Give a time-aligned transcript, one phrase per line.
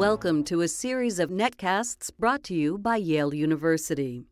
[0.00, 4.24] Welcome to a series of netcasts brought to you by Yale University.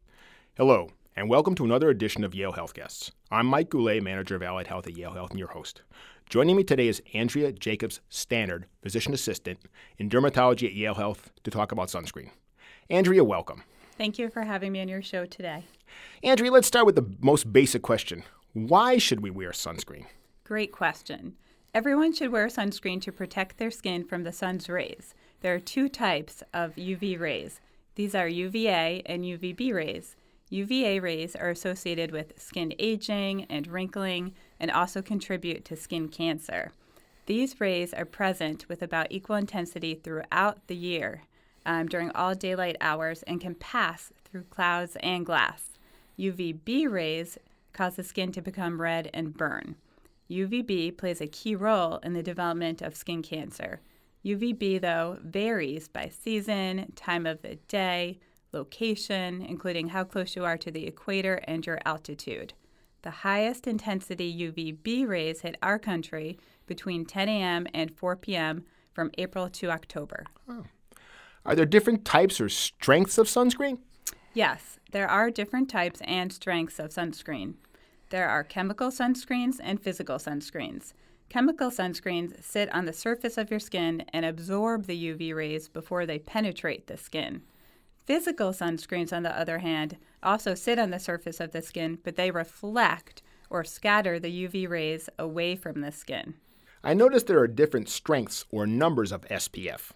[0.56, 3.10] Hello, and welcome to another edition of Yale Healthcasts.
[3.30, 5.82] I'm Mike Goulet, manager of Allied Health at Yale Health, and your host.
[6.30, 9.58] Joining me today is Andrea Jacobs Stannard, physician assistant
[9.98, 12.30] in dermatology at Yale Health, to talk about sunscreen.
[12.88, 13.62] Andrea, welcome.
[13.98, 15.64] Thank you for having me on your show today.
[16.22, 18.22] Andrea, let's start with the most basic question
[18.54, 20.06] Why should we wear sunscreen?
[20.44, 21.36] Great question.
[21.74, 25.14] Everyone should wear sunscreen to protect their skin from the sun's rays.
[25.40, 27.60] There are two types of UV rays.
[27.94, 30.16] These are UVA and UVB rays.
[30.50, 36.72] UVA rays are associated with skin aging and wrinkling and also contribute to skin cancer.
[37.26, 41.24] These rays are present with about equal intensity throughout the year
[41.66, 45.78] um, during all daylight hours and can pass through clouds and glass.
[46.18, 47.38] UVB rays
[47.72, 49.76] cause the skin to become red and burn.
[50.30, 53.80] UVB plays a key role in the development of skin cancer.
[54.28, 58.18] UVB, though, varies by season, time of the day,
[58.52, 62.52] location, including how close you are to the equator and your altitude.
[63.02, 67.66] The highest intensity UVB rays hit our country between 10 a.m.
[67.72, 68.64] and 4 p.m.
[68.92, 70.26] from April to October.
[70.48, 70.64] Oh.
[71.46, 73.78] Are there different types or strengths of sunscreen?
[74.34, 77.54] Yes, there are different types and strengths of sunscreen.
[78.10, 80.92] There are chemical sunscreens and physical sunscreens.
[81.28, 86.06] Chemical sunscreens sit on the surface of your skin and absorb the UV rays before
[86.06, 87.42] they penetrate the skin.
[88.06, 92.16] Physical sunscreens, on the other hand, also sit on the surface of the skin, but
[92.16, 96.34] they reflect or scatter the UV rays away from the skin.
[96.82, 99.92] I noticed there are different strengths or numbers of SPF.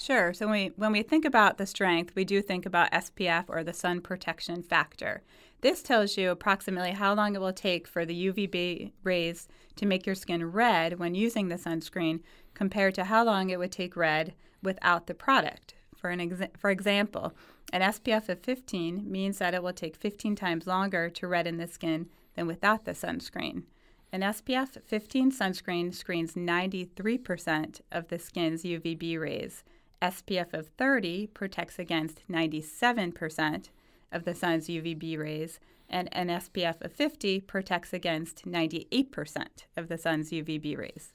[0.00, 0.32] Sure.
[0.32, 3.64] So when we, when we think about the strength, we do think about SPF or
[3.64, 5.22] the sun protection factor.
[5.60, 10.06] This tells you approximately how long it will take for the UVB rays to make
[10.06, 12.20] your skin red when using the sunscreen
[12.54, 15.74] compared to how long it would take red without the product.
[15.96, 17.32] For, an exa- for example,
[17.72, 21.66] an SPF of 15 means that it will take 15 times longer to redden the
[21.66, 23.64] skin than without the sunscreen.
[24.12, 29.64] An SPF 15 sunscreen screens 93% of the skin's UVB rays.
[30.00, 33.70] SPF of 30 protects against 97%
[34.12, 39.98] of the sun's UVB rays, and an SPF of 50 protects against 98% of the
[39.98, 41.12] sun's UVB rays.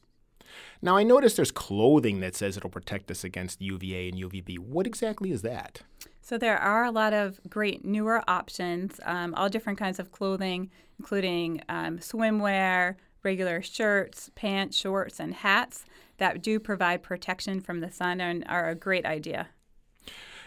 [0.81, 4.59] Now, I noticed there's clothing that says it'll protect us against UVA and UVB.
[4.59, 5.81] What exactly is that?
[6.21, 10.69] So, there are a lot of great newer options, um, all different kinds of clothing,
[10.99, 15.85] including um, swimwear, regular shirts, pants, shorts, and hats
[16.17, 19.49] that do provide protection from the sun and are a great idea.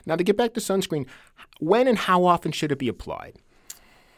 [0.04, 1.06] Now, to get back to sunscreen,
[1.58, 3.36] when and how often should it be applied?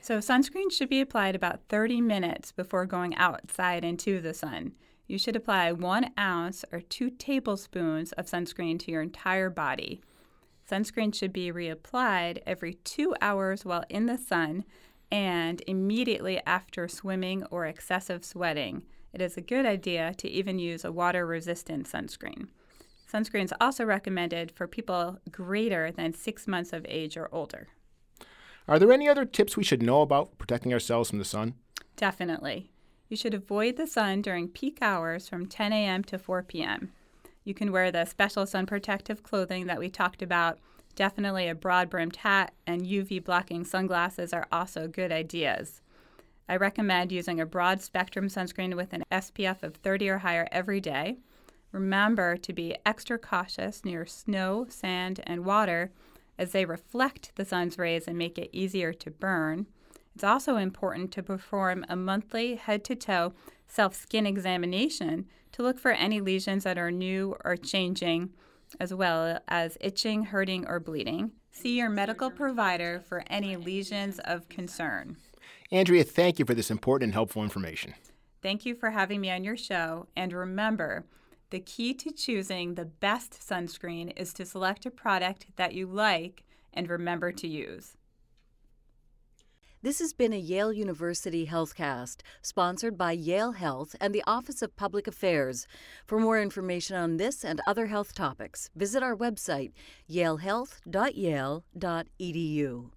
[0.00, 4.72] So, sunscreen should be applied about 30 minutes before going outside into the sun.
[5.06, 10.02] You should apply one ounce or two tablespoons of sunscreen to your entire body.
[10.70, 14.64] Sunscreen should be reapplied every two hours while in the sun
[15.10, 18.82] and immediately after swimming or excessive sweating.
[19.12, 22.48] It is a good idea to even use a water resistant sunscreen.
[23.10, 27.68] Sunscreen is also recommended for people greater than six months of age or older.
[28.66, 31.54] Are there any other tips we should know about protecting ourselves from the sun?
[31.96, 32.70] Definitely.
[33.08, 36.04] You should avoid the sun during peak hours from 10 a.m.
[36.04, 36.92] to 4 p.m.
[37.44, 40.58] You can wear the special sun protective clothing that we talked about.
[40.94, 45.80] Definitely a broad brimmed hat and UV blocking sunglasses are also good ideas.
[46.48, 50.80] I recommend using a broad spectrum sunscreen with an SPF of 30 or higher every
[50.80, 51.18] day.
[51.72, 55.92] Remember to be extra cautious near snow, sand, and water
[56.38, 59.66] as they reflect the sun's rays and make it easier to burn.
[60.14, 63.34] It's also important to perform a monthly head to toe
[63.66, 68.30] self skin examination to look for any lesions that are new or changing,
[68.80, 71.32] as well as itching, hurting, or bleeding.
[71.50, 75.16] See your medical provider for any lesions of concern.
[75.70, 77.94] Andrea, thank you for this important and helpful information.
[78.42, 80.06] Thank you for having me on your show.
[80.16, 81.04] And remember,
[81.50, 86.44] the key to choosing the best sunscreen is to select a product that you like
[86.72, 87.96] and remember to use.
[89.80, 94.74] This has been a Yale University Healthcast, sponsored by Yale Health and the Office of
[94.74, 95.68] Public Affairs.
[96.04, 99.70] For more information on this and other health topics, visit our website,
[100.10, 102.90] yalehealth.yale.edu.